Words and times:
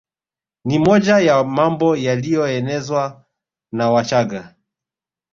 Ni 0.65 0.79
moja 0.79 1.19
ya 1.19 1.43
mambo 1.43 1.95
yaliyoenezwa 1.95 3.25
na 3.71 3.89
Wachagga 3.91 4.55